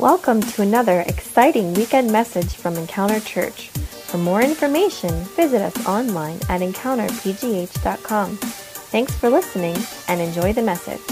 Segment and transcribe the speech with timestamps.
[0.00, 3.68] Welcome to another exciting weekend message from Encounter Church.
[3.68, 8.36] For more information, visit us online at encounterpgh.com.
[8.38, 9.76] Thanks for listening
[10.08, 11.02] and enjoy the message.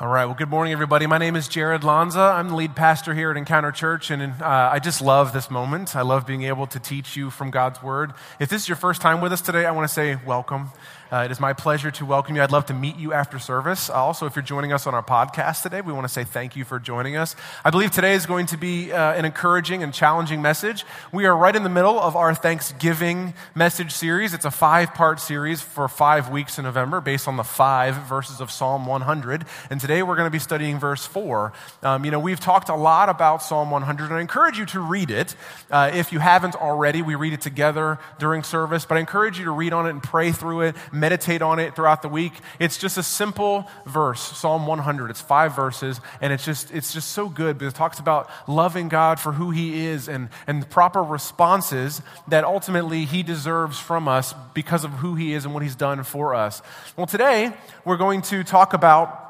[0.00, 0.26] All right.
[0.26, 1.06] Well, good morning, everybody.
[1.06, 2.20] My name is Jared Lanza.
[2.20, 5.94] I'm the lead pastor here at Encounter Church, and uh, I just love this moment.
[5.94, 8.12] I love being able to teach you from God's Word.
[8.40, 10.70] If this is your first time with us today, I want to say welcome.
[11.10, 12.42] Uh, it is my pleasure to welcome you.
[12.42, 13.88] I'd love to meet you after service.
[13.88, 16.54] Uh, also, if you're joining us on our podcast today, we want to say thank
[16.54, 17.34] you for joining us.
[17.64, 20.84] I believe today is going to be uh, an encouraging and challenging message.
[21.10, 24.34] We are right in the middle of our Thanksgiving message series.
[24.34, 28.42] It's a five part series for five weeks in November based on the five verses
[28.42, 29.46] of Psalm 100.
[29.70, 31.54] And today we're going to be studying verse 4.
[31.84, 34.80] Um, you know, we've talked a lot about Psalm 100, and I encourage you to
[34.80, 35.34] read it.
[35.70, 39.46] Uh, if you haven't already, we read it together during service, but I encourage you
[39.46, 42.32] to read on it and pray through it meditate on it throughout the week.
[42.58, 45.10] It's just a simple verse, Psalm 100.
[45.10, 48.88] It's five verses, and it's just, it's just so good because it talks about loving
[48.88, 54.08] God for who He is and, and the proper responses that ultimately He deserves from
[54.08, 56.62] us because of who He is and what He's done for us.
[56.96, 57.52] Well, today
[57.84, 59.27] we're going to talk about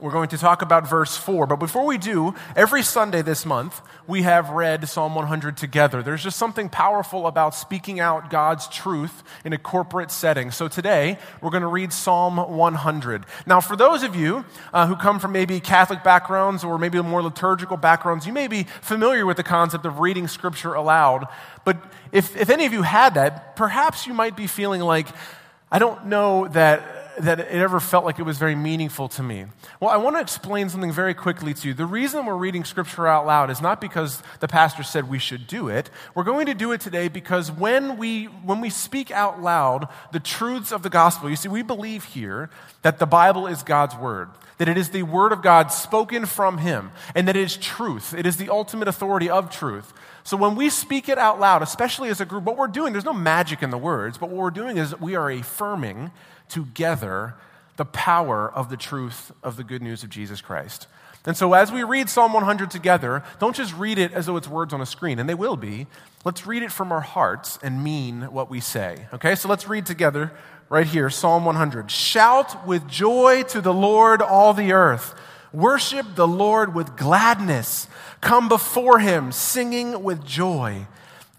[0.00, 1.46] we're going to talk about verse 4.
[1.46, 6.02] But before we do, every Sunday this month, we have read Psalm 100 together.
[6.02, 10.50] There's just something powerful about speaking out God's truth in a corporate setting.
[10.50, 13.26] So today, we're going to read Psalm 100.
[13.46, 17.22] Now, for those of you uh, who come from maybe Catholic backgrounds or maybe more
[17.22, 21.28] liturgical backgrounds, you may be familiar with the concept of reading Scripture aloud.
[21.64, 21.76] But
[22.12, 25.08] if, if any of you had that, perhaps you might be feeling like,
[25.70, 29.46] I don't know that that it ever felt like it was very meaningful to me.
[29.80, 31.74] Well, I want to explain something very quickly to you.
[31.74, 35.46] The reason we're reading scripture out loud is not because the pastor said we should
[35.46, 35.90] do it.
[36.14, 40.20] We're going to do it today because when we, when we speak out loud the
[40.20, 42.50] truths of the gospel, you see, we believe here
[42.82, 46.58] that the Bible is God's word, that it is the word of God spoken from
[46.58, 48.14] Him, and that it is truth.
[48.14, 49.92] It is the ultimate authority of truth.
[50.22, 53.04] So when we speak it out loud, especially as a group, what we're doing, there's
[53.04, 56.10] no magic in the words, but what we're doing is we are affirming
[56.50, 57.34] together
[57.76, 60.86] the power of the truth of the good news of Jesus Christ.
[61.26, 64.48] And so, as we read Psalm 100 together, don't just read it as though it's
[64.48, 65.86] words on a screen, and they will be.
[66.24, 69.06] Let's read it from our hearts and mean what we say.
[69.14, 70.32] Okay, so let's read together
[70.70, 71.90] right here Psalm 100.
[71.90, 75.14] Shout with joy to the Lord, all the earth.
[75.52, 77.88] Worship the Lord with gladness.
[78.20, 80.86] Come before him singing with joy.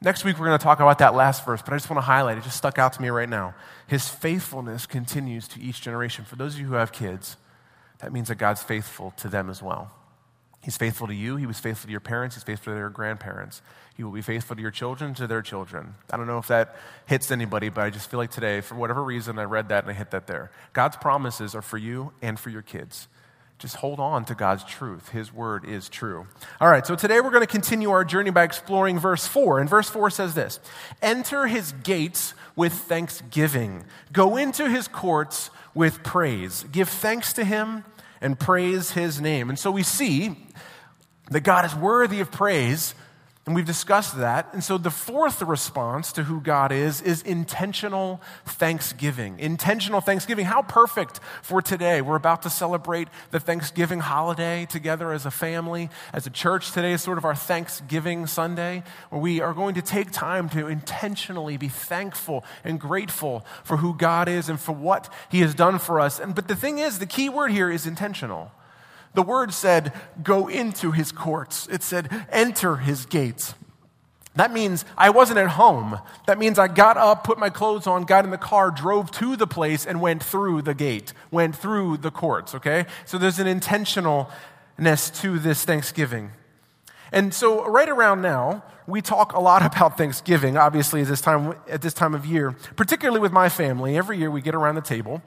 [0.00, 2.06] Next week, we're going to talk about that last verse, but I just want to
[2.06, 2.44] highlight it.
[2.44, 3.54] just stuck out to me right now.
[3.88, 6.24] His faithfulness continues to each generation.
[6.24, 7.36] For those of you who have kids,
[7.98, 9.90] that means that God's faithful to them as well.
[10.62, 11.34] He's faithful to you.
[11.36, 12.36] He was faithful to your parents.
[12.36, 13.60] He's faithful to their grandparents.
[13.96, 15.94] He will be faithful to your children, to their children.
[16.12, 16.76] I don't know if that
[17.06, 19.90] hits anybody, but I just feel like today, for whatever reason, I read that and
[19.90, 20.52] I hit that there.
[20.72, 23.08] God's promises are for you and for your kids
[23.58, 25.08] just hold on to God's truth.
[25.08, 26.28] His word is true.
[26.60, 29.58] All right, so today we're going to continue our journey by exploring verse 4.
[29.58, 30.60] And verse 4 says this
[31.02, 36.64] Enter his gates with thanksgiving, go into his courts with praise.
[36.70, 37.84] Give thanks to him
[38.20, 39.48] and praise his name.
[39.48, 40.36] And so we see
[41.30, 42.94] that God is worthy of praise
[43.48, 44.50] and we've discussed that.
[44.52, 49.40] And so the fourth response to who God is is intentional thanksgiving.
[49.40, 50.44] Intentional thanksgiving.
[50.44, 52.02] How perfect for today.
[52.02, 56.72] We're about to celebrate the Thanksgiving holiday together as a family, as a church.
[56.72, 60.66] Today is sort of our Thanksgiving Sunday, where we are going to take time to
[60.66, 65.78] intentionally be thankful and grateful for who God is and for what He has done
[65.78, 66.20] for us.
[66.20, 68.52] And, but the thing is, the key word here is intentional.
[69.18, 69.92] The word said,
[70.22, 71.66] go into his courts.
[71.72, 73.52] It said, enter his gates.
[74.36, 75.98] That means I wasn't at home.
[76.28, 79.34] That means I got up, put my clothes on, got in the car, drove to
[79.34, 82.86] the place, and went through the gate, went through the courts, okay?
[83.06, 86.30] So there's an intentionalness to this Thanksgiving.
[87.10, 91.56] And so, right around now, we talk a lot about Thanksgiving, obviously, at this time,
[91.68, 93.98] at this time of year, particularly with my family.
[93.98, 95.22] Every year we get around the table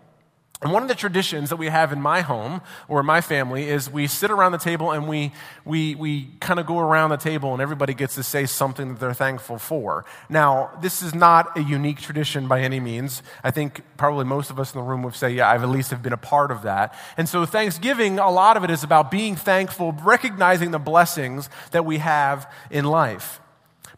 [0.62, 3.90] And one of the traditions that we have in my home or my family is
[3.90, 5.32] we sit around the table and we,
[5.66, 9.00] we, we kind of go around the table and everybody gets to say something that
[9.00, 10.06] they're thankful for.
[10.30, 13.24] Now, this is not a unique tradition by any means.
[13.44, 15.90] I think probably most of us in the room would say, yeah, I've at least
[15.90, 16.94] have been a part of that.
[17.18, 21.86] And so Thanksgiving, a lot of it is about being thankful, recognizing the blessings that
[21.86, 23.42] we have in life.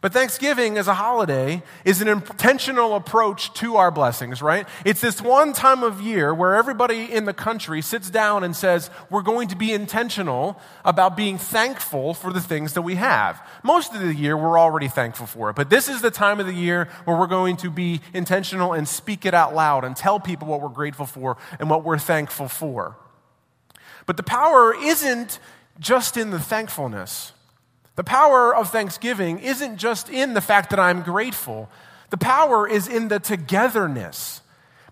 [0.04, 4.68] But Thanksgiving as a holiday is an intentional approach to our blessings, right?
[4.84, 8.90] It's this one time of year where everybody in the country sits down and says,
[9.08, 13.40] we're going to be intentional about being thankful for the things that we have.
[13.62, 15.56] Most of the year, we're already thankful for it.
[15.56, 18.86] But this is the time of the year where we're going to be intentional and
[18.86, 22.48] speak it out loud and tell people what we're grateful for and what we're thankful
[22.48, 22.98] for.
[24.04, 25.38] But the power isn't
[25.80, 27.32] just in the thankfulness.
[27.96, 31.70] The power of thanksgiving isn't just in the fact that I'm grateful,
[32.10, 34.40] the power is in the togetherness,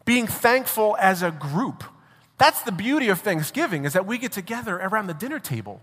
[0.04, 1.84] being thankful as a group.
[2.38, 5.80] That's the beauty of Thanksgiving is that we get together around the dinner table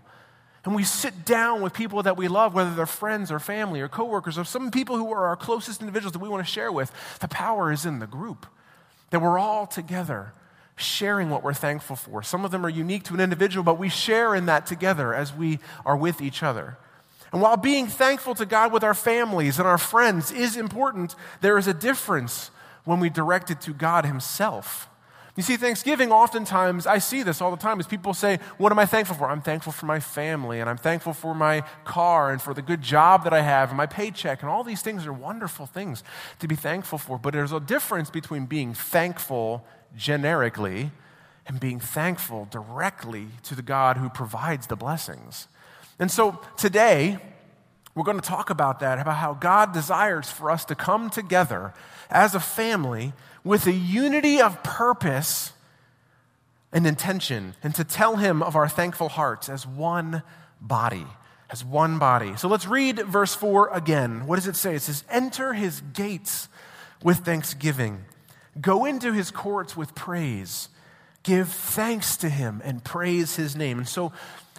[0.64, 3.88] and we sit down with people that we love, whether they're friends or family or
[3.88, 6.92] coworkers or some people who are our closest individuals that we want to share with.
[7.20, 8.44] The power is in the group.
[9.08, 10.32] That we're all together
[10.76, 12.22] sharing what we're thankful for.
[12.22, 15.34] Some of them are unique to an individual, but we share in that together as
[15.34, 16.76] we are with each other.
[17.32, 21.58] And while being thankful to God with our families and our friends is important, there
[21.58, 22.50] is a difference
[22.84, 24.88] when we direct it to God Himself.
[25.36, 28.78] You see, Thanksgiving, oftentimes, I see this all the time, is people say, What am
[28.78, 29.30] I thankful for?
[29.30, 32.82] I'm thankful for my family, and I'm thankful for my car, and for the good
[32.82, 36.02] job that I have, and my paycheck, and all these things are wonderful things
[36.40, 37.16] to be thankful for.
[37.16, 39.64] But there's a difference between being thankful
[39.96, 40.90] generically
[41.46, 45.48] and being thankful directly to the God who provides the blessings.
[46.00, 47.18] And so today,
[47.94, 51.74] we're going to talk about that, about how God desires for us to come together
[52.10, 53.12] as a family
[53.44, 55.52] with a unity of purpose
[56.72, 60.22] and intention, and to tell Him of our thankful hearts as one
[60.60, 61.06] body.
[61.50, 62.36] As one body.
[62.36, 64.26] So let's read verse 4 again.
[64.26, 64.76] What does it say?
[64.76, 66.48] It says, Enter His gates
[67.02, 68.04] with thanksgiving,
[68.60, 70.68] go into His courts with praise,
[71.24, 73.78] give thanks to Him, and praise His name.
[73.78, 74.12] And so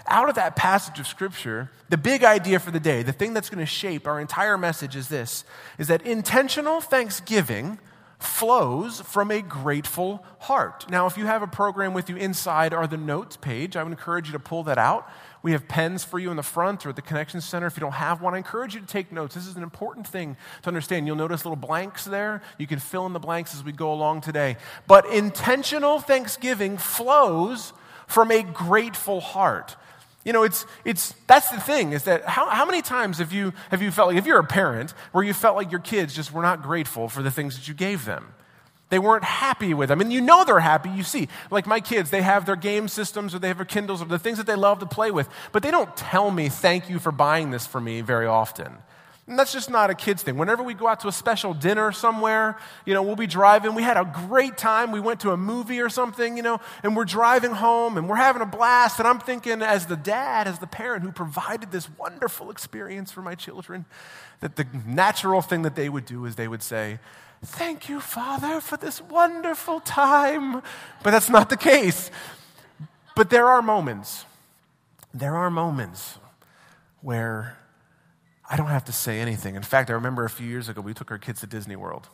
[0.08, 3.50] out of that passage of scripture, the big idea for the day, the thing that's
[3.50, 5.44] going to shape our entire message is this
[5.78, 7.80] is that intentional thanksgiving
[8.22, 10.90] flows from a grateful heart.
[10.90, 13.92] Now, if you have a program with you inside or the notes page, I would
[13.92, 15.10] encourage you to pull that out.
[15.42, 17.66] We have pens for you in the front or at the Connection Center.
[17.66, 19.34] If you don't have one, I encourage you to take notes.
[19.34, 21.08] This is an important thing to understand.
[21.08, 22.44] You'll notice little blanks there.
[22.60, 24.58] You can fill in the blanks as we go along today.
[24.86, 27.74] But intentional thanksgiving flows
[28.06, 29.76] from a grateful heart.
[30.24, 33.54] You know, it's, it's, that's the thing is that how, how many times have you,
[33.72, 36.32] have you felt like, if you're a parent, where you felt like your kids just
[36.32, 38.34] were not grateful for the things that you gave them?
[38.90, 40.02] They weren't happy with them.
[40.02, 40.90] And you know they're happy.
[40.90, 44.02] You see, like my kids, they have their game systems or they have their Kindles
[44.02, 46.90] or the things that they love to play with, but they don't tell me, thank
[46.90, 48.78] you for buying this for me very often.
[49.28, 50.38] And that's just not a kid's thing.
[50.38, 53.76] Whenever we go out to a special dinner somewhere, you know, we'll be driving.
[53.76, 54.92] We had a great time.
[54.92, 58.16] We went to a movie or something, you know, and we're driving home and we're
[58.16, 59.00] having a blast.
[59.00, 63.22] And I'm thinking, as the dad, as the parent who provided this wonderful experience for
[63.22, 63.86] my children,
[64.40, 67.00] that the natural thing that they would do is they would say,
[67.44, 70.62] Thank you, Father, for this wonderful time.
[71.04, 72.12] But that's not the case.
[73.16, 74.26] But there are moments,
[75.14, 76.20] there are moments
[77.02, 77.58] where
[78.52, 79.56] I don't have to say anything.
[79.56, 82.10] In fact, I remember a few years ago, we took our kids to Disney World.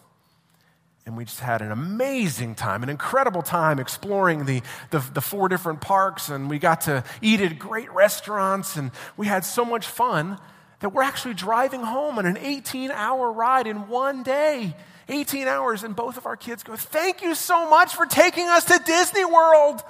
[1.07, 4.61] And we just had an amazing time, an incredible time exploring the,
[4.91, 6.29] the, the, four different parks.
[6.29, 8.75] And we got to eat at great restaurants.
[8.75, 10.37] And we had so much fun
[10.81, 14.75] that we're actually driving home on an 18 hour ride in one day.
[15.09, 15.83] 18 hours.
[15.83, 19.25] And both of our kids go, Thank you so much for taking us to Disney
[19.25, 19.81] World.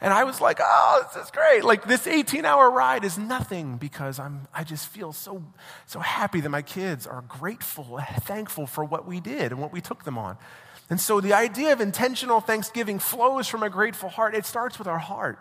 [0.00, 1.64] And I was like, oh, this is great.
[1.64, 5.42] Like this 18 hour ride is nothing because I'm, I just feel so,
[5.86, 9.80] so happy that my kids are grateful, thankful for what we did and what we
[9.80, 10.36] took them on.
[10.90, 14.34] And so the idea of intentional thanksgiving flows from a grateful heart.
[14.34, 15.38] It starts with our heart.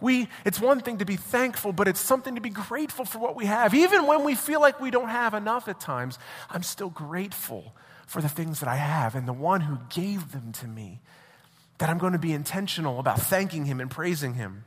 [0.00, 3.36] We, it's one thing to be thankful, but it's something to be grateful for what
[3.36, 3.74] we have.
[3.74, 6.18] Even when we feel like we don't have enough at times,
[6.50, 7.74] I'm still grateful
[8.06, 11.00] for the things that I have and the one who gave them to me
[11.78, 14.64] that I'm going to be intentional about thanking Him and praising Him.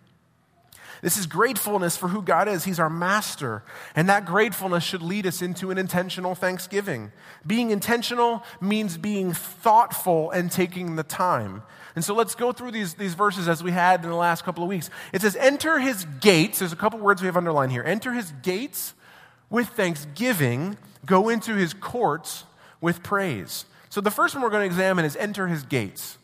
[1.01, 2.63] This is gratefulness for who God is.
[2.63, 3.63] He's our master.
[3.95, 7.11] And that gratefulness should lead us into an intentional thanksgiving.
[7.45, 11.63] Being intentional means being thoughtful and taking the time.
[11.95, 14.63] And so let's go through these, these verses as we had in the last couple
[14.63, 14.91] of weeks.
[15.11, 16.59] It says, Enter his gates.
[16.59, 17.83] There's a couple words we have underlined here.
[17.83, 18.93] Enter his gates
[19.49, 22.45] with thanksgiving, go into his courts
[22.79, 23.65] with praise.
[23.89, 26.17] So the first one we're going to examine is enter his gates.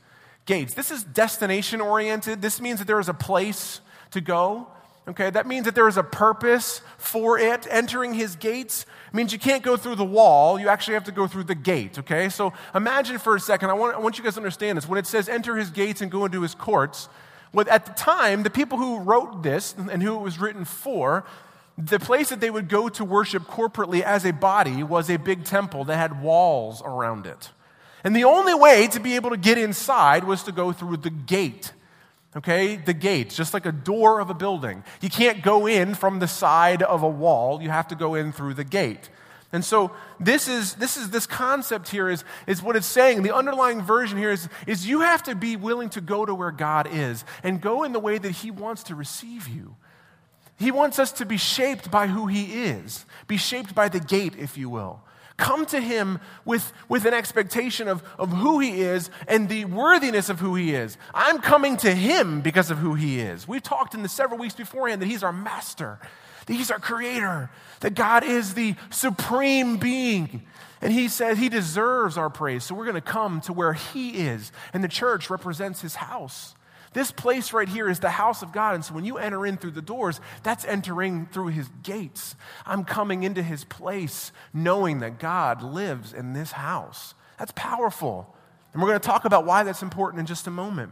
[0.48, 0.74] Gates.
[0.74, 2.42] This is destination oriented.
[2.42, 4.68] This means that there is a place to go.
[5.08, 7.66] Okay, that means that there is a purpose for it.
[7.70, 11.28] Entering his gates means you can't go through the wall, you actually have to go
[11.28, 11.98] through the gate.
[12.00, 14.88] Okay, so imagine for a second, I want, I want you guys to understand this.
[14.88, 17.08] When it says enter his gates and go into his courts,
[17.54, 21.26] well, at the time, the people who wrote this and who it was written for,
[21.78, 25.46] the place that they would go to worship corporately as a body was a big
[25.46, 27.52] temple that had walls around it.
[28.08, 31.10] And the only way to be able to get inside was to go through the
[31.10, 31.74] gate.
[32.38, 34.86] Okay, the gate, just like a door of a building.
[35.02, 38.32] You can't go in from the side of a wall, you have to go in
[38.32, 39.10] through the gate.
[39.52, 43.24] And so this is this is this concept here is, is what it's saying.
[43.24, 46.52] The underlying version here is, is you have to be willing to go to where
[46.52, 49.76] God is and go in the way that He wants to receive you.
[50.58, 54.36] He wants us to be shaped by who He is, be shaped by the gate,
[54.40, 55.02] if you will.
[55.38, 60.30] Come to him with, with an expectation of, of who he is and the worthiness
[60.30, 60.98] of who he is.
[61.14, 63.48] I'm coming to him because of who he is.
[63.48, 66.00] We've talked in the several weeks beforehand that he's our master,
[66.48, 67.52] that he's our creator,
[67.82, 70.42] that God is the supreme being.
[70.82, 72.64] And he says he deserves our praise.
[72.64, 74.52] So we're going to come to where he is.
[74.74, 76.56] And the church represents his house.
[76.98, 78.74] This place right here is the house of God.
[78.74, 82.36] And so when you enter in through the doors, that's entering through his gates.
[82.66, 87.14] I'm coming into his place knowing that God lives in this house.
[87.38, 88.36] That's powerful.
[88.74, 90.92] And we're going to talk about why that's important in just a moment.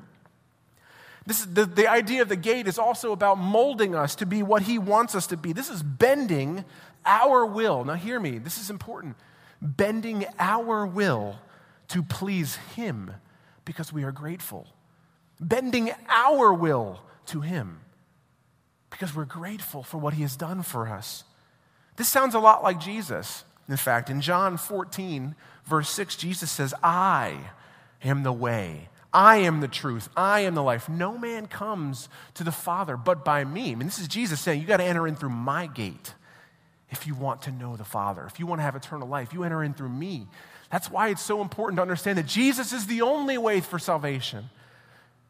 [1.25, 4.43] This is the, the idea of the gate is also about molding us to be
[4.43, 5.53] what he wants us to be.
[5.53, 6.65] This is bending
[7.03, 7.83] our will.
[7.83, 9.15] Now, hear me, this is important.
[9.59, 11.39] Bending our will
[11.87, 13.11] to please him
[13.65, 14.67] because we are grateful
[15.39, 17.79] bending our will to Him
[18.89, 21.23] because we're grateful for what He has done for us.
[21.97, 23.43] This sounds a lot like Jesus.
[23.67, 27.37] In fact, in John 14, verse 6, Jesus says, I
[28.03, 28.89] am the way.
[29.13, 30.09] I am the truth.
[30.15, 30.89] I am the life.
[30.89, 33.71] No man comes to the Father but by me.
[33.71, 36.13] I mean, this is Jesus saying, you got to enter in through my gate
[36.89, 38.25] if you want to know the Father.
[38.25, 40.27] If you want to have eternal life, you enter in through me.
[40.69, 44.49] That's why it's so important to understand that Jesus is the only way for salvation.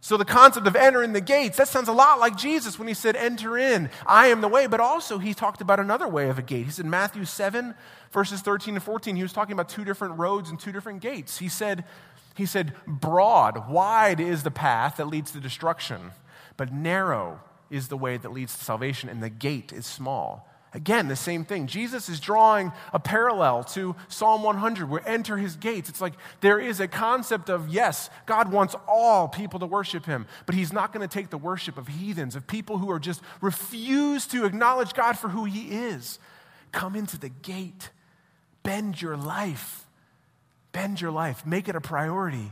[0.05, 2.93] So, the concept of entering the gates, that sounds a lot like Jesus when he
[2.93, 4.67] said, Enter in, I am the way.
[4.67, 6.65] But also, he talked about another way of a gate.
[6.65, 7.73] He said, Matthew 7,
[8.11, 11.39] verses 13 and 14, he was talking about two different roads and two different gates.
[11.39, 11.85] He said,
[12.35, 16.11] he said, Broad, wide is the path that leads to destruction,
[16.55, 17.39] but narrow
[17.71, 20.47] is the way that leads to salvation, and the gate is small.
[20.75, 21.67] Again, the same thing.
[21.67, 25.87] Jesus is drawing a parallel to Psalm 100, where enter his gates.
[25.87, 30.27] It's like there is a concept of, yes, God wants all people to worship him,
[30.45, 33.21] but he's not going to take the worship of heathens, of people who are just
[33.39, 36.19] refuse to acknowledge God for who he is.
[36.73, 37.91] Come into the gate,
[38.61, 39.87] bend your life,
[40.73, 42.51] bend your life, make it a priority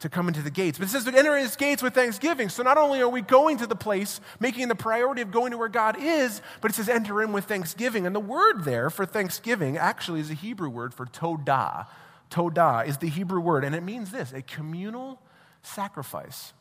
[0.00, 0.78] to come into the gates.
[0.78, 2.48] But it says to enter his gates with thanksgiving.
[2.48, 5.58] So not only are we going to the place, making the priority of going to
[5.58, 8.06] where God is, but it says enter in with thanksgiving.
[8.06, 11.86] And the word there for thanksgiving actually is a Hebrew word for todah.
[12.30, 15.20] Todah is the Hebrew word, and it means this a communal
[15.62, 16.52] sacrifice.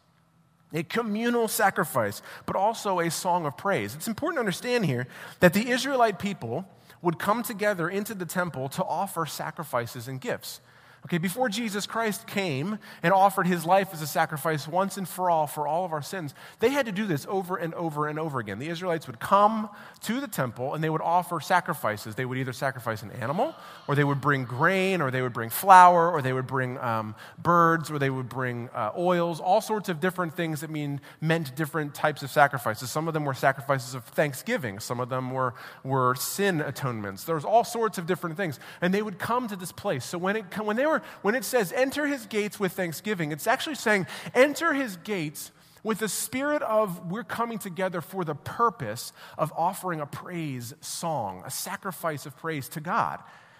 [0.74, 3.96] A communal sacrifice, but also a song of praise.
[3.96, 5.08] It's important to understand here
[5.40, 6.68] that the Israelite people
[7.02, 10.60] would come together into the temple to offer sacrifices and gifts.
[11.06, 15.30] Okay, before Jesus Christ came and offered his life as a sacrifice once and for
[15.30, 18.20] all for all of our sins, they had to do this over and over and
[18.20, 18.60] over again.
[18.60, 19.70] The Israelites would come
[20.02, 22.16] to the temple and they would offer sacrifices.
[22.16, 23.56] They would either sacrifice an animal,
[23.88, 27.16] or they would bring grain, or they would bring flour, or they would bring um,
[27.38, 31.56] birds, or they would bring uh, oils, all sorts of different things that mean meant
[31.56, 32.90] different types of sacrifices.
[32.90, 37.24] Some of them were sacrifices of thanksgiving, some of them were, were sin atonements.
[37.24, 38.60] There was all sorts of different things.
[38.82, 40.04] And they would come to this place.
[40.04, 43.48] So when, it, when they were when it says enter his gates with thanksgiving, it's
[43.48, 45.52] actually saying enter his gates
[45.84, 51.44] with the spirit of we're coming together for the purpose of offering a praise song,
[51.46, 53.20] a sacrifice of praise to God.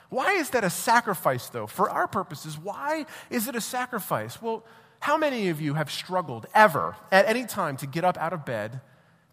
[0.10, 1.68] Why is that a sacrifice, though?
[1.68, 4.42] For our purposes, why is it a sacrifice?
[4.42, 4.64] Well,
[5.00, 8.46] how many of you have struggled ever at any time to get up out of
[8.46, 8.82] bed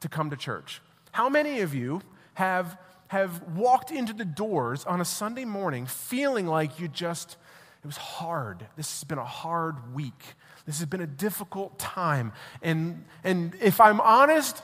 [0.01, 0.81] to come to church?
[1.13, 2.03] How many of you
[2.35, 2.77] have,
[3.09, 7.37] have walked into the doors on a Sunday morning feeling like you just
[7.85, 8.67] it was hard.
[8.77, 10.25] This has been a hard week.
[10.65, 12.33] This has been a difficult time.
[12.63, 14.63] And, and if I'm honest,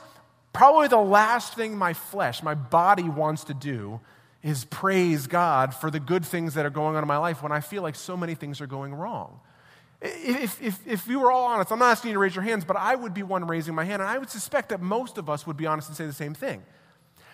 [0.53, 3.99] probably the last thing my flesh, my body wants to do
[4.41, 7.51] is praise God for the good things that are going on in my life when
[7.51, 9.39] I feel like so many things are going wrong.
[10.01, 12.65] If, if, if we were all honest, I'm not asking you to raise your hands,
[12.65, 15.29] but I would be one raising my hand, and I would suspect that most of
[15.29, 16.63] us would be honest and say the same thing.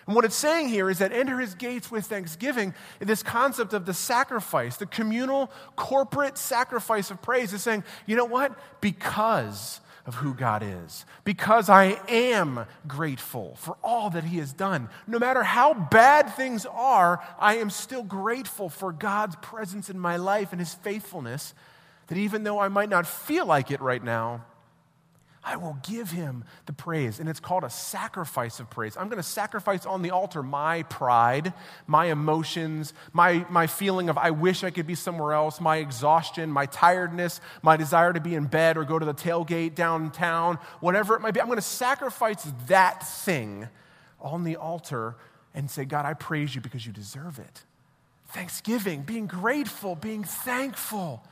[0.08, 2.72] And what it's saying here is that enter his gates with thanksgiving.
[2.98, 8.24] This concept of the sacrifice, the communal, corporate sacrifice of praise is saying, you know
[8.24, 8.58] what?
[8.80, 14.88] Because of who God is, because I am grateful for all that he has done.
[15.06, 20.16] No matter how bad things are, I am still grateful for God's presence in my
[20.16, 21.52] life and his faithfulness.
[22.06, 24.46] That even though I might not feel like it right now,
[25.48, 27.18] I will give him the praise.
[27.18, 28.98] And it's called a sacrifice of praise.
[28.98, 31.54] I'm going to sacrifice on the altar my pride,
[31.86, 36.50] my emotions, my, my feeling of I wish I could be somewhere else, my exhaustion,
[36.50, 41.14] my tiredness, my desire to be in bed or go to the tailgate downtown, whatever
[41.14, 41.40] it might be.
[41.40, 43.68] I'm going to sacrifice that thing
[44.20, 45.16] on the altar
[45.54, 47.64] and say, God, I praise you because you deserve it.
[48.32, 51.24] Thanksgiving, being grateful, being thankful.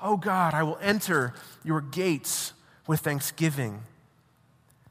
[0.00, 2.52] Oh God, I will enter your gates
[2.86, 3.82] with thanksgiving.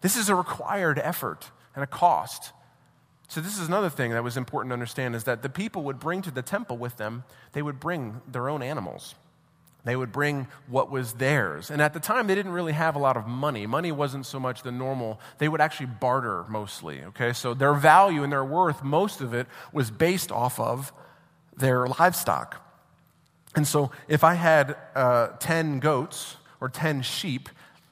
[0.01, 2.51] This is a required effort and a cost.
[3.27, 5.99] So, this is another thing that was important to understand is that the people would
[5.99, 9.15] bring to the temple with them, they would bring their own animals.
[9.85, 11.71] They would bring what was theirs.
[11.71, 13.65] And at the time, they didn't really have a lot of money.
[13.65, 15.21] Money wasn't so much the normal.
[15.37, 17.31] They would actually barter mostly, okay?
[17.31, 20.91] So their value and their worth, most of it, was based off of
[21.55, 22.61] their livestock.
[23.55, 27.47] And so if I had uh, 10 goats or 10 sheep,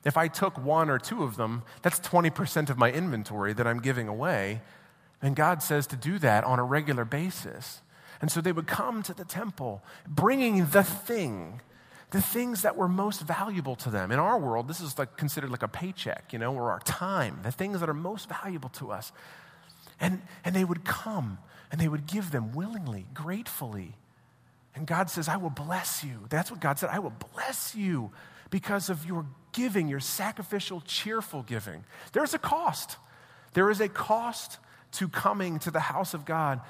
[0.08, 3.82] if I took one or two of them, that's 20% of my inventory that I'm
[3.82, 4.62] giving away.
[5.22, 7.82] And God says to do that on a regular basis.
[8.22, 11.60] And so they would come to the temple bringing the thing,
[12.12, 14.14] the things that were most valuable to them.
[14.14, 17.42] In our world, this is like considered like a paycheck, you know, or our time,
[17.44, 19.12] the things that are most valuable to us.
[20.00, 21.38] And, and they would come
[21.70, 23.98] and they would give them willingly, gratefully.
[24.74, 26.28] And God says, I will bless you.
[26.30, 26.92] That's what God said.
[26.94, 28.12] I will bless you
[28.50, 29.26] because of your
[29.58, 31.84] giving, your sacrificial, cheerful giving.
[32.14, 32.98] There's a cost.
[33.54, 34.60] There is a cost
[34.94, 36.62] to coming to the house of God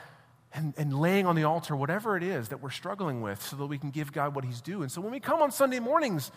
[0.53, 3.65] and, and laying on the altar whatever it is that we're struggling with so that
[3.65, 4.83] we can give God what He's due.
[4.83, 6.31] And so when we come on Sunday mornings,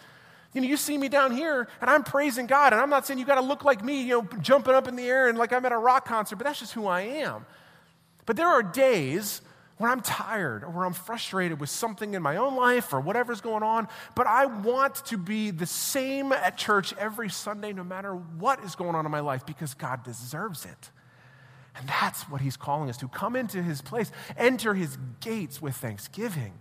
[0.53, 3.21] you know, you see me down here and I'm praising God, and I'm not saying
[3.21, 5.53] you got to look like me, you know, jumping up in the air and like
[5.53, 7.47] I'm at a rock concert, but that's just who I am.
[8.27, 9.41] But there are days
[9.81, 13.41] when I'm tired or when I'm frustrated with something in my own life or whatever's
[13.41, 18.13] going on, but I want to be the same at church every Sunday, no matter
[18.13, 20.91] what is going on in my life, because God deserves it.
[21.75, 25.77] And that's what He's calling us to come into His place, enter His gates with
[25.77, 26.53] thanksgiving,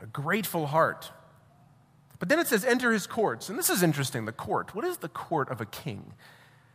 [0.00, 1.12] a grateful heart.
[2.18, 3.48] But then it says, enter His courts.
[3.48, 4.74] And this is interesting the court.
[4.74, 6.14] What is the court of a king?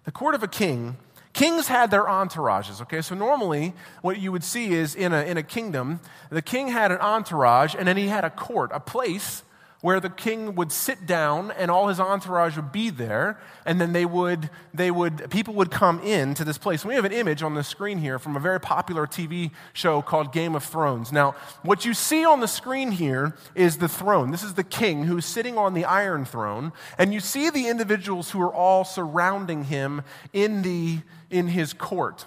[0.06, 0.96] The court of a king
[1.34, 3.02] Kings had their entourages, okay?
[3.02, 6.92] So normally what you would see is in a, in a kingdom, the king had
[6.92, 9.44] an entourage and then he had a court, a place
[9.82, 13.94] where the king would sit down and all his entourage would be there and then
[13.94, 16.84] they would they would people would come in to this place.
[16.84, 20.02] And we have an image on the screen here from a very popular tv show
[20.02, 21.12] called game of thrones.
[21.12, 24.32] Now what you see on the screen here is the throne.
[24.32, 28.32] This is the king who's sitting on the iron throne and you see the individuals
[28.32, 32.26] who are all surrounding him in the in his court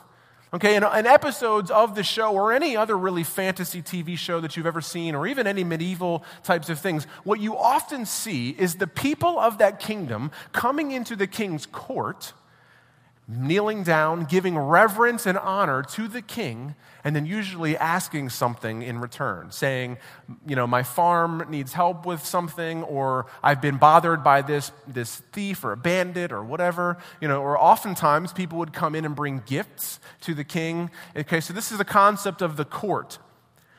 [0.55, 4.55] Okay, and, and, episodes of the show or any other really fantasy TV show that
[4.55, 8.75] you've ever seen, or even any medieval types of things, what you often see is
[8.75, 12.35] the people of that kingdom coming into the king's court
[13.37, 18.99] kneeling down, giving reverence and honor to the king, and then usually asking something in
[18.99, 19.99] return, saying,
[20.47, 25.17] you know, my farm needs help with something, or I've been bothered by this, this
[25.33, 29.17] thief or a bandit or whatever, you know, or oftentimes people would come in and
[29.17, 30.91] bring gifts to the king.
[31.17, 33.19] Okay, so this is the concept of the court.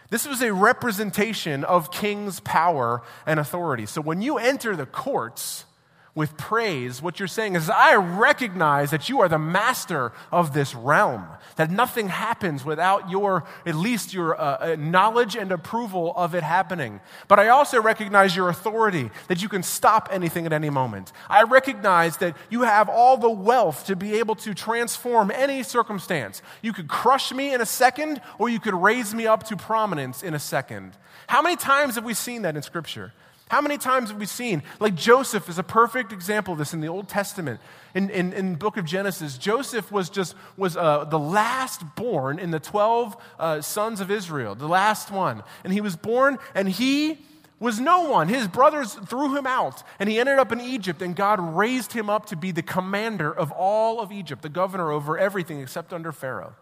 [0.10, 3.86] This was a representation of king's power and authority.
[3.86, 5.66] So when you enter the courts,
[6.16, 10.76] with praise, what you're saying is, I recognize that you are the master of this
[10.76, 16.36] realm, that nothing happens without your, at least your uh, uh, knowledge and approval of
[16.36, 17.02] it happening.
[17.28, 21.12] But I also recognize your authority, that you can stop anything at any moment.
[21.30, 26.44] I recognize that you have all the wealth to be able to transform any circumstance.
[26.62, 30.22] You could crush me in a second, or you could raise me up to prominence
[30.22, 30.96] in a second.
[31.26, 33.14] How many times have we seen that in Scripture?
[33.50, 34.64] How many times have we seen?
[34.80, 37.60] Like Joseph is a perfect example of this in the Old Testament.
[37.94, 42.40] In, in, in the book of Genesis, Joseph was just was uh, the last born
[42.40, 45.44] in the 12 uh, sons of Israel, the last one.
[45.64, 47.20] And he was born, and he
[47.60, 48.28] was no one.
[48.28, 52.10] His brothers threw him out, and he ended up in Egypt, and God raised him
[52.10, 56.12] up to be the commander of all of Egypt, the governor over everything except under
[56.12, 56.56] Pharaoh.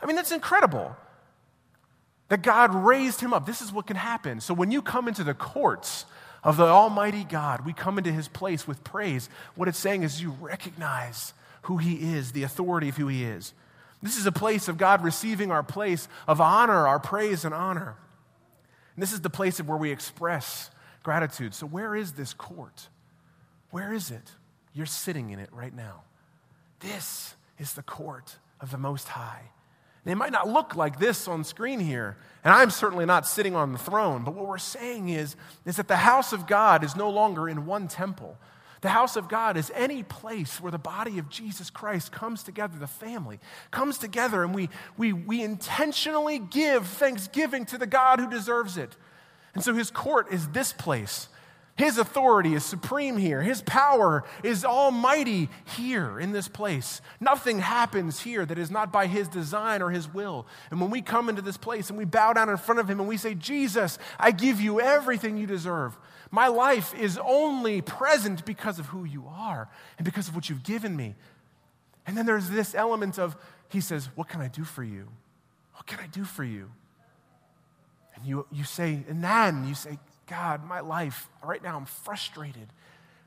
[0.00, 0.96] I mean, that's incredible
[2.28, 3.46] that God raised him up.
[3.46, 4.40] This is what can happen.
[4.40, 6.06] So when you come into the courts
[6.46, 9.28] of the Almighty God, we come into his place with praise.
[9.56, 13.52] What it's saying is you recognize who he is, the authority of who he is.
[14.00, 17.96] This is a place of God receiving our place of honor, our praise and honor.
[18.94, 20.70] And this is the place of where we express
[21.02, 21.52] gratitude.
[21.52, 22.90] So, where is this court?
[23.70, 24.30] Where is it?
[24.72, 26.04] You're sitting in it right now.
[26.78, 29.50] This is the court of the Most High.
[30.06, 33.72] It might not look like this on screen here, and I'm certainly not sitting on
[33.72, 37.10] the throne, but what we're saying is, is that the house of God is no
[37.10, 38.38] longer in one temple.
[38.82, 42.78] The house of God is any place where the body of Jesus Christ comes together,
[42.78, 43.40] the family
[43.72, 48.96] comes together, and we, we, we intentionally give thanksgiving to the God who deserves it.
[49.54, 51.28] And so his court is this place
[51.76, 53.42] his authority is supreme here.
[53.42, 57.02] His power is almighty here in this place.
[57.20, 60.46] Nothing happens here that is not by His design or His will.
[60.70, 62.98] And when we come into this place and we bow down in front of Him
[62.98, 65.98] and we say, Jesus, I give you everything you deserve.
[66.30, 70.64] My life is only present because of who you are and because of what you've
[70.64, 71.14] given me.
[72.06, 73.36] And then there's this element of,
[73.68, 75.08] He says, What can I do for you?
[75.74, 76.70] What can I do for you?
[78.14, 82.68] And you, you say, and then you say, God, my life, right now I'm frustrated.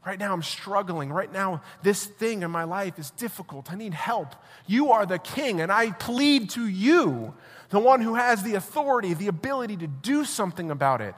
[0.05, 1.11] Right now I'm struggling.
[1.11, 3.71] Right now, this thing in my life is difficult.
[3.71, 4.33] I need help.
[4.65, 7.33] You are the king, and I plead to you,
[7.69, 11.15] the one who has the authority, the ability to do something about it.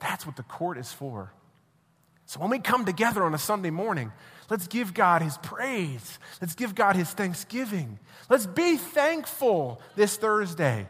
[0.00, 1.32] That's what the court is for.
[2.26, 4.12] So when we come together on a Sunday morning,
[4.50, 6.18] let's give God his praise.
[6.42, 7.98] Let's give God his thanksgiving.
[8.28, 10.88] Let's be thankful this Thursday.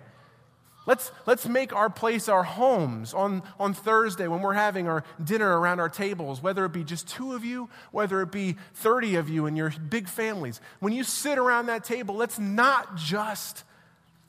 [0.88, 5.60] Let's, let's make our place our homes on, on Thursday when we're having our dinner
[5.60, 9.28] around our tables, whether it be just two of you, whether it be 30 of
[9.28, 10.62] you in your big families.
[10.80, 13.64] When you sit around that table, let's not just,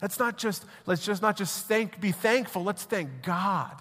[0.02, 3.72] let's not just, let's just not just thank, be thankful, let's thank God.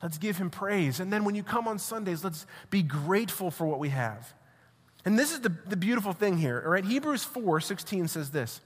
[0.00, 1.00] Let's give him praise.
[1.00, 4.32] And then when you come on Sundays, let's be grateful for what we have.
[5.04, 6.84] And this is the, the beautiful thing here, all right?
[6.84, 8.60] Hebrews 4 16 says this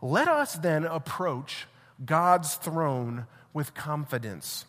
[0.00, 1.66] Let us then approach
[2.04, 4.64] God's throne with confidence.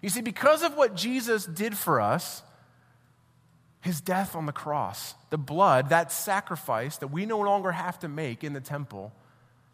[0.00, 2.42] You see, because of what Jesus did for us,
[3.82, 8.08] his death on the cross, the blood, that sacrifice that we no longer have to
[8.08, 9.12] make in the temple,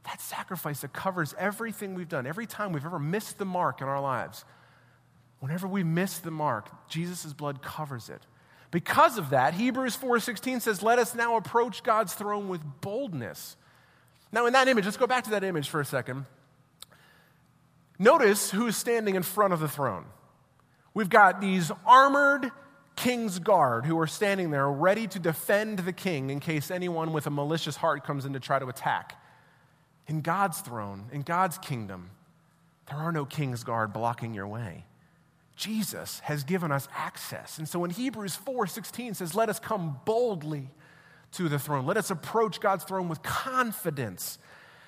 [0.04, 3.88] that sacrifice that covers everything we've done, every time we've ever missed the mark in
[3.88, 4.44] our lives,
[5.40, 8.22] whenever we miss the mark, Jesus' blood covers it.
[8.70, 13.56] Because of that, Hebrews 4:16 says, "Let us now approach God's throne with boldness."
[14.32, 16.26] Now, in that image, let's go back to that image for a second.
[17.98, 20.06] Notice who's standing in front of the throne.
[20.94, 22.50] We've got these armored
[22.94, 27.26] king's guard who are standing there ready to defend the king in case anyone with
[27.26, 29.20] a malicious heart comes in to try to attack.
[30.06, 32.10] In God's throne, in God's kingdom,
[32.88, 34.86] there are no king's guard blocking your way.
[35.56, 37.58] Jesus has given us access.
[37.58, 40.70] And so in Hebrews 4:16 says, "Let us come boldly
[41.32, 41.86] to the throne.
[41.86, 44.38] Let us approach God's throne with confidence."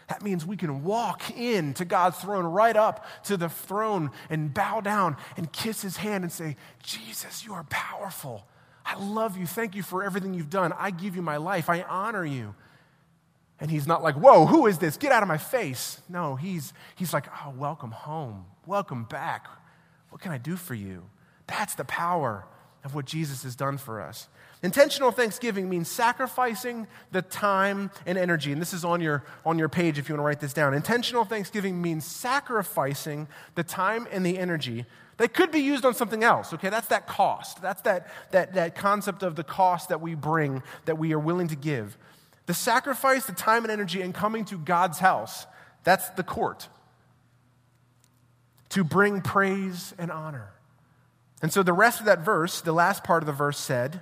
[0.09, 4.53] That means we can walk in to God's throne, right up to the throne, and
[4.53, 8.47] bow down and kiss his hand and say, Jesus, you are powerful.
[8.87, 9.47] I love you.
[9.47, 10.73] Thank you for everything you've done.
[10.79, 11.69] I give you my life.
[11.69, 12.55] I honor you.
[13.61, 14.97] And he's not like, whoa, who is this?
[14.97, 16.01] Get out of my face.
[16.09, 18.47] No, he's, he's like, oh, welcome home.
[18.65, 19.47] Welcome back.
[20.09, 21.05] What can I do for you?
[21.47, 22.47] That's the power
[22.89, 24.29] of what Jesus has done for us.
[24.63, 28.51] Intentional thanksgiving means sacrificing the time and energy.
[28.51, 30.73] And this is on your, on your page if you want to write this down.
[30.73, 34.87] Intentional thanksgiving means sacrificing the time and the energy
[35.19, 36.55] that could be used on something else.
[36.55, 37.61] Okay, that's that cost.
[37.61, 41.49] That's that, that, that concept of the cost that we bring, that we are willing
[41.49, 41.99] to give.
[42.47, 45.47] The sacrifice, the time and energy, in coming to God's house,
[45.85, 46.69] that's the court.
[48.71, 50.53] To bring praise and honor.
[51.41, 54.01] And so the rest of that verse, the last part of the verse said,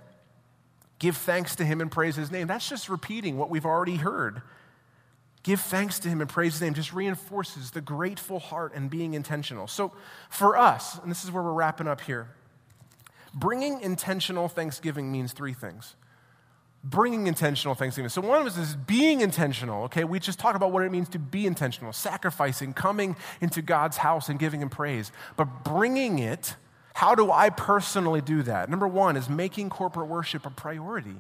[0.99, 2.46] Give thanks to him and praise his name.
[2.46, 4.40] That's just repeating what we've already heard.
[5.42, 9.14] Give thanks to him and praise his name just reinforces the grateful heart and being
[9.14, 9.68] intentional.
[9.68, 9.92] So,
[10.29, 12.31] for us, and this is where we're wrapping up here,
[13.33, 15.94] bringing intentional thanksgiving means three things.
[16.83, 18.09] Bringing intentional thanksgiving.
[18.09, 20.03] So, one of us is being intentional, okay?
[20.03, 24.29] We just talked about what it means to be intentional, sacrificing, coming into God's house
[24.29, 25.12] and giving him praise.
[25.37, 26.57] But bringing it
[26.96, 28.70] how do I personally do that?
[28.70, 31.16] Number one is making corporate worship a priority.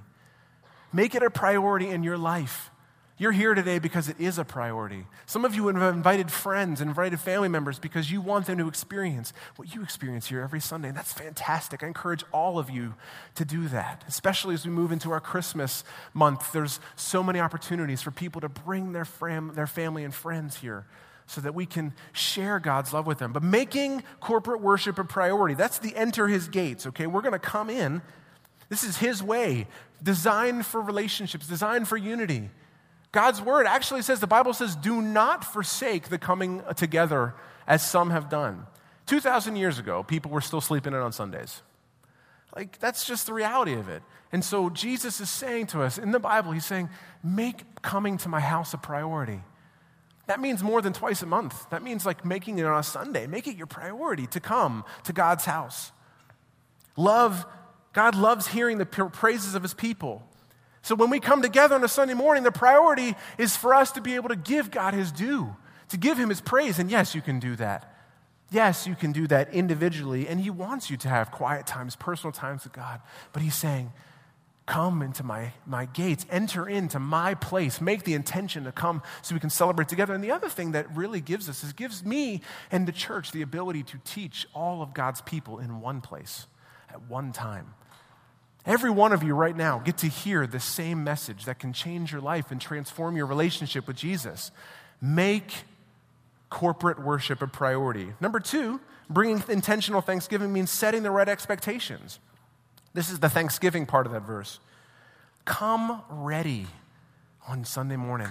[0.90, 2.70] Make it a priority in your life.
[3.18, 5.04] You're here today because it is a priority.
[5.26, 9.34] Some of you have invited friends, invited family members because you want them to experience
[9.56, 10.88] what you experience here every Sunday.
[10.88, 11.82] And that's fantastic.
[11.82, 12.94] I encourage all of you
[13.34, 15.84] to do that, especially as we move into our Christmas
[16.14, 16.52] month.
[16.52, 20.86] There's so many opportunities for people to bring their, fam- their family and friends here
[21.26, 23.32] so that we can share God's love with them.
[23.32, 27.06] But making corporate worship a priority, that's the enter his gates, okay?
[27.06, 28.00] We're going to come in.
[28.68, 29.66] This is his way,
[30.02, 32.50] designed for relationships, designed for unity.
[33.12, 37.34] God's word actually says, the Bible says, do not forsake the coming together
[37.66, 38.66] as some have done.
[39.06, 41.62] 2,000 years ago, people were still sleeping in on Sundays.
[42.54, 44.02] Like, that's just the reality of it.
[44.32, 46.88] And so Jesus is saying to us in the Bible, He's saying,
[47.22, 49.40] make coming to my house a priority.
[50.26, 51.70] That means more than twice a month.
[51.70, 53.26] That means like making it on a Sunday.
[53.26, 55.92] Make it your priority to come to God's house.
[56.96, 57.46] Love,
[57.92, 60.22] God loves hearing the praises of his people.
[60.82, 64.00] So when we come together on a Sunday morning, the priority is for us to
[64.00, 65.56] be able to give God his due,
[65.88, 66.78] to give him his praise.
[66.78, 67.92] And yes, you can do that.
[68.50, 70.28] Yes, you can do that individually.
[70.28, 73.00] And he wants you to have quiet times, personal times with God.
[73.32, 73.92] But he's saying,
[74.66, 79.32] Come into my, my gates, enter into my place, make the intention to come so
[79.32, 80.12] we can celebrate together.
[80.12, 82.40] And the other thing that really gives us is gives me
[82.72, 86.48] and the church the ability to teach all of God's people in one place
[86.90, 87.74] at one time.
[88.66, 92.10] Every one of you right now get to hear the same message that can change
[92.10, 94.50] your life and transform your relationship with Jesus.
[95.00, 95.62] Make
[96.50, 98.14] corporate worship a priority.
[98.20, 102.18] Number two, bringing intentional thanksgiving means setting the right expectations.
[102.96, 104.58] This is the Thanksgiving part of that verse.
[105.44, 106.66] Come ready
[107.46, 108.30] on Sunday morning.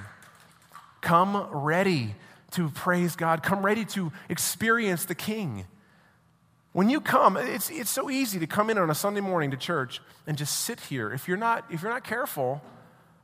[1.02, 2.16] Come ready
[2.54, 3.44] to praise God.
[3.44, 5.66] Come ready to experience the King.
[6.72, 9.58] When you come, it's, it's so easy to come in on a Sunday morning to
[9.58, 11.14] church and just sit here.
[11.14, 12.60] If you're not, if you're not careful,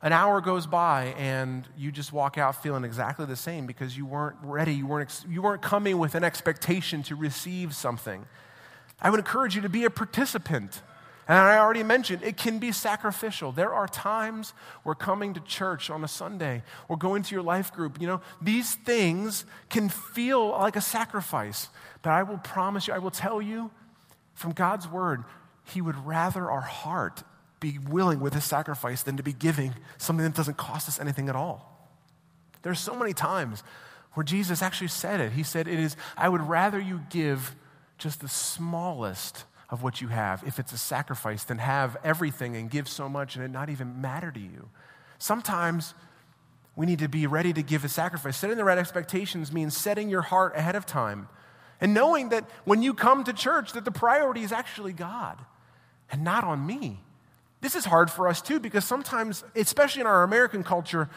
[0.00, 4.06] an hour goes by and you just walk out feeling exactly the same because you
[4.06, 4.74] weren't ready.
[4.74, 8.26] You weren't, you weren't coming with an expectation to receive something.
[9.00, 10.82] I would encourage you to be a participant.
[11.32, 13.52] And I already mentioned, it can be sacrificial.
[13.52, 17.72] There are times where coming to church on a Sunday or going to your life
[17.72, 21.70] group, you know, these things can feel like a sacrifice.
[22.02, 23.70] But I will promise you, I will tell you
[24.34, 25.24] from God's word,
[25.64, 27.22] He would rather our heart
[27.60, 31.30] be willing with His sacrifice than to be giving something that doesn't cost us anything
[31.30, 31.88] at all.
[32.60, 33.62] There's so many times
[34.12, 35.32] where Jesus actually said it.
[35.32, 37.56] He said, It is, I would rather you give
[37.96, 42.70] just the smallest of what you have, if it's a sacrifice, then have everything and
[42.70, 44.68] give so much and it not even matter to you.
[45.18, 45.94] Sometimes
[46.76, 48.36] we need to be ready to give a sacrifice.
[48.36, 51.26] Setting the right expectations means setting your heart ahead of time
[51.80, 55.38] and knowing that when you come to church that the priority is actually God
[56.10, 57.00] and not on me.
[57.62, 61.08] This is hard for us too because sometimes, especially in our American culture,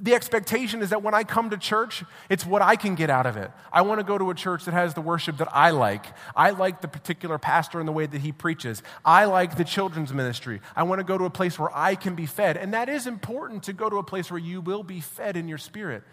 [0.00, 3.26] the expectation is that when I come to church, it's what I can get out
[3.26, 3.50] of it.
[3.70, 6.06] I want to go to a church that has the worship that I like.
[6.34, 8.82] I like the particular pastor and the way that he preaches.
[9.04, 10.60] I like the children's ministry.
[10.74, 12.56] I want to go to a place where I can be fed.
[12.56, 15.46] And that is important to go to a place where you will be fed in
[15.46, 16.04] your spirit.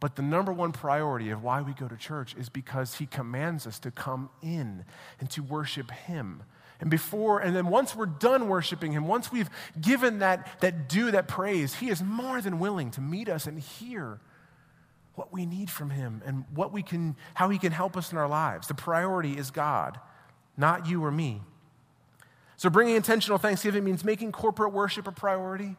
[0.00, 3.66] But the number one priority of why we go to church is because he commands
[3.66, 4.84] us to come in
[5.20, 6.42] and to worship him.
[6.80, 11.10] And before, and then once we're done worshiping Him, once we've given that, that due,
[11.10, 14.20] that praise, He is more than willing to meet us and hear
[15.14, 18.18] what we need from Him and what we can, how He can help us in
[18.18, 18.68] our lives.
[18.68, 19.98] The priority is God,
[20.56, 21.42] not you or me.
[22.56, 25.76] So bringing intentional thanksgiving means making corporate worship a priority.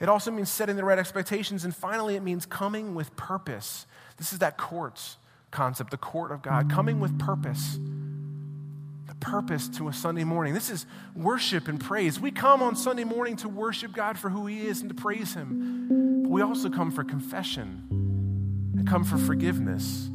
[0.00, 1.64] It also means setting the right expectations.
[1.64, 3.86] And finally, it means coming with purpose.
[4.16, 5.16] This is that courts
[5.52, 7.78] concept, the court of God, coming with purpose
[9.24, 10.52] purpose to a Sunday morning.
[10.52, 10.84] This is
[11.16, 12.20] worship and praise.
[12.20, 15.32] We come on Sunday morning to worship God for who He is and to praise
[15.32, 16.22] Him.
[16.22, 17.86] But we also come for confession
[18.76, 20.10] and come for forgiveness.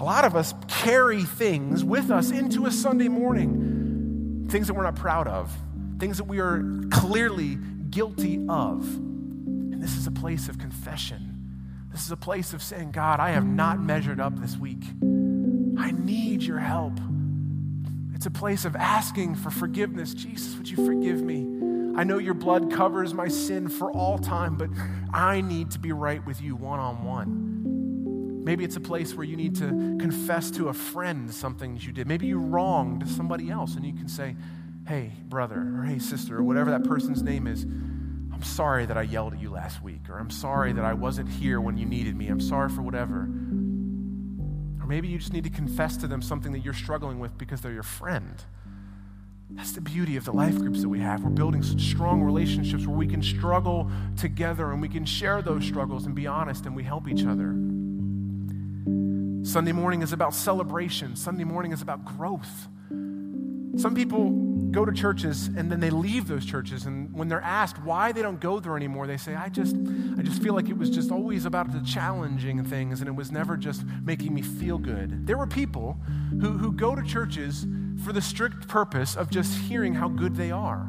[0.00, 4.84] A lot of us carry things with us into a Sunday morning, things that we're
[4.84, 5.54] not proud of,
[5.98, 7.58] things that we are clearly
[7.90, 8.82] guilty of.
[8.94, 11.34] And this is a place of confession.
[11.92, 14.84] This is a place of saying, God, I have not measured up this week.
[15.78, 16.98] I need your help.
[18.28, 20.12] A place of asking for forgiveness.
[20.12, 21.46] Jesus, would you forgive me?
[21.98, 24.68] I know your blood covers my sin for all time, but
[25.14, 28.44] I need to be right with you one on one.
[28.44, 31.92] Maybe it's a place where you need to confess to a friend something that you
[31.94, 32.06] did.
[32.06, 34.36] Maybe you wronged somebody else, and you can say,
[34.86, 37.62] Hey, brother, or hey, sister, or whatever that person's name is.
[37.62, 41.30] I'm sorry that I yelled at you last week, or I'm sorry that I wasn't
[41.30, 42.28] here when you needed me.
[42.28, 43.26] I'm sorry for whatever
[44.88, 47.72] maybe you just need to confess to them something that you're struggling with because they're
[47.72, 48.42] your friend.
[49.50, 51.22] That's the beauty of the life groups that we have.
[51.22, 55.64] We're building such strong relationships where we can struggle together and we can share those
[55.64, 57.54] struggles and be honest and we help each other.
[59.44, 62.68] Sunday morning is about celebration, Sunday morning is about growth.
[63.76, 64.30] Some people
[64.70, 66.86] go to churches and then they leave those churches.
[66.86, 69.74] And when they're asked why they don't go there anymore they say i just
[70.18, 73.30] i just feel like it was just always about the challenging things and it was
[73.32, 75.26] never just making me feel good.
[75.26, 75.98] There were people
[76.40, 77.66] who, who go to churches
[78.04, 80.88] for the strict purpose of just hearing how good they are.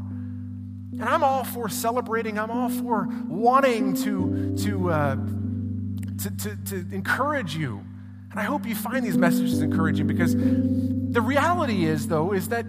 [1.00, 5.16] And I'm all for celebrating, I'm all for wanting to, to, uh,
[6.18, 7.84] to, to, to encourage you.
[8.32, 12.66] And I hope you find these messages encouraging because the reality is, though, is that,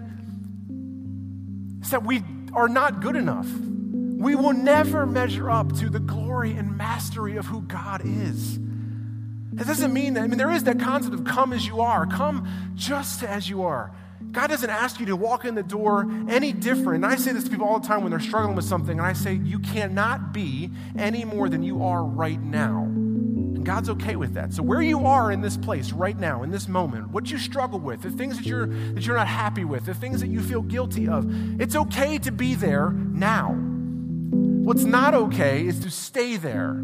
[1.81, 3.47] is that we are not good enough.
[3.47, 8.57] We will never measure up to the glory and mastery of who God is.
[8.57, 12.05] It doesn't mean that, I mean, there is that concept of come as you are,
[12.05, 13.91] come just as you are.
[14.31, 17.03] God doesn't ask you to walk in the door any different.
[17.03, 19.05] And I say this to people all the time when they're struggling with something, and
[19.05, 22.90] I say, You cannot be any more than you are right now.
[23.61, 24.53] And God's okay with that.
[24.53, 27.77] So where you are in this place right now, in this moment, what you struggle
[27.79, 30.63] with, the things that you're that you're not happy with, the things that you feel
[30.63, 31.27] guilty of,
[31.61, 33.53] it's okay to be there now.
[33.53, 36.75] What's not okay is to stay there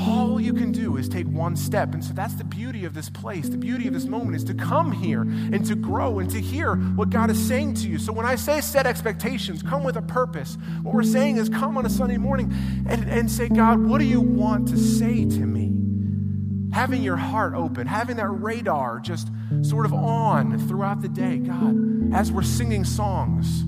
[0.00, 1.92] all you can do is take one step.
[1.92, 3.48] And so that's the beauty of this place.
[3.48, 6.76] The beauty of this moment is to come here and to grow and to hear
[6.76, 7.98] what God is saying to you.
[7.98, 10.56] So when I say set expectations, come with a purpose.
[10.82, 12.54] What we're saying is come on a Sunday morning
[12.88, 15.71] and, and say, God, what do you want to say to me?
[16.72, 19.30] Having your heart open, having that radar just
[19.62, 21.38] sort of on throughout the day.
[21.38, 23.64] God, as we're singing songs,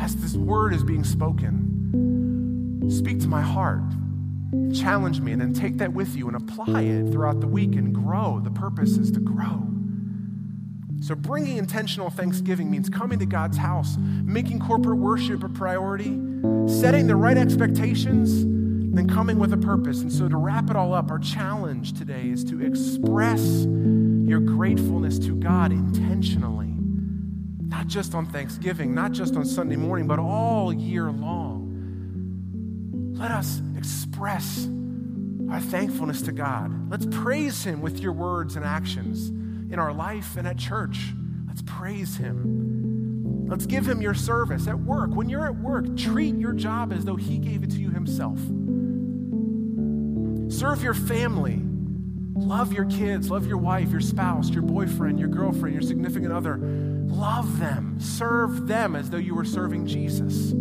[0.00, 1.66] as this word is being spoken,
[2.88, 3.82] Speak to my heart.
[4.72, 7.92] Challenge me, and then take that with you and apply it throughout the week and
[7.92, 8.40] grow.
[8.42, 9.66] The purpose is to grow.
[11.00, 16.18] So, bringing intentional thanksgiving means coming to God's house, making corporate worship a priority,
[16.68, 18.44] setting the right expectations,
[18.96, 20.00] then coming with a purpose.
[20.00, 25.18] And so, to wrap it all up, our challenge today is to express your gratefulness
[25.20, 26.74] to God intentionally,
[27.68, 31.64] not just on Thanksgiving, not just on Sunday morning, but all year long.
[33.14, 34.66] Let us express
[35.50, 36.90] our thankfulness to God.
[36.90, 41.12] Let's praise Him with your words and actions in our life and at church.
[41.46, 43.46] Let's praise Him.
[43.48, 45.10] Let's give Him your service at work.
[45.14, 48.40] When you're at work, treat your job as though He gave it to you Himself.
[50.58, 51.60] Serve your family.
[52.34, 56.56] Love your kids, love your wife, your spouse, your boyfriend, your girlfriend, your significant other.
[56.58, 58.00] Love them.
[58.00, 60.54] Serve them as though you were serving Jesus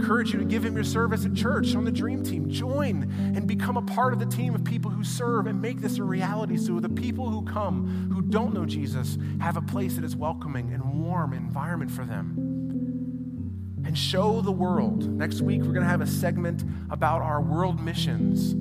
[0.00, 2.48] encourage you to give him your service at church on the dream team.
[2.48, 3.02] Join
[3.36, 6.02] and become a part of the team of people who serve and make this a
[6.02, 10.16] reality so the people who come who don't know Jesus have a place that is
[10.16, 12.34] welcoming and warm environment for them.
[13.90, 15.04] And show the world.
[15.10, 18.54] Next week, we're going to have a segment about our world missions.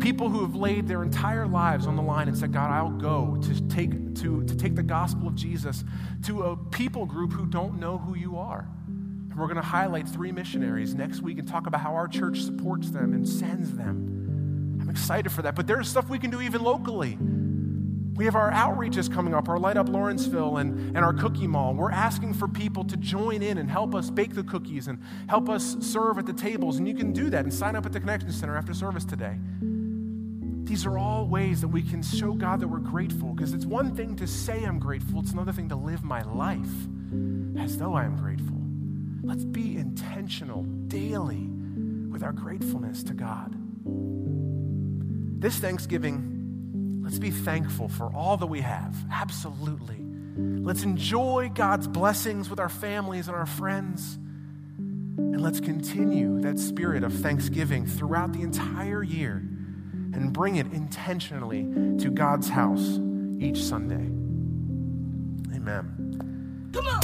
[0.00, 3.36] People who have laid their entire lives on the line and said, God, I'll go
[3.42, 5.82] to take, to, to take the gospel of Jesus
[6.26, 8.68] to a people group who don't know who you are.
[8.86, 12.42] And we're going to highlight three missionaries next week and talk about how our church
[12.42, 14.78] supports them and sends them.
[14.80, 15.56] I'm excited for that.
[15.56, 17.18] But there's stuff we can do even locally.
[18.20, 21.72] We have our outreaches coming up, our Light Up Lawrenceville and, and our Cookie Mall.
[21.72, 25.48] We're asking for people to join in and help us bake the cookies and help
[25.48, 26.76] us serve at the tables.
[26.76, 29.38] And you can do that and sign up at the Connection Center after service today.
[30.64, 33.96] These are all ways that we can show God that we're grateful because it's one
[33.96, 36.68] thing to say I'm grateful, it's another thing to live my life
[37.58, 38.58] as though I am grateful.
[39.22, 41.48] Let's be intentional daily
[42.10, 43.56] with our gratefulness to God.
[45.40, 46.39] This Thanksgiving,
[47.10, 48.94] let's be thankful for all that we have.
[49.10, 49.96] Absolutely.
[50.36, 54.14] Let's enjoy God's blessings with our families and our friends.
[54.76, 59.42] And let's continue that spirit of thanksgiving throughout the entire year
[60.12, 61.64] and bring it intentionally
[61.98, 63.00] to God's house
[63.40, 64.06] each Sunday.
[65.56, 66.70] Amen.
[66.72, 67.00] Come on.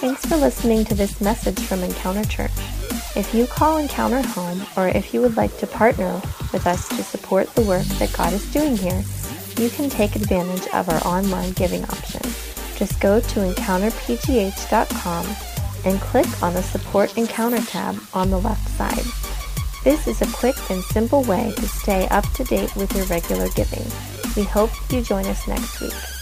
[0.00, 2.50] Thanks for listening to this message from Encounter Church.
[3.16, 6.20] If you call Encounter home, or if you would like to partner
[6.52, 9.02] with us to support the work that God is doing here,
[9.58, 12.20] you can take advantage of our online giving option.
[12.76, 15.26] Just go to encounterpgh.com
[15.84, 19.04] and click on the Support Encounter tab on the left side.
[19.84, 23.48] This is a quick and simple way to stay up to date with your regular
[23.50, 23.86] giving.
[24.36, 26.17] We hope you join us next week.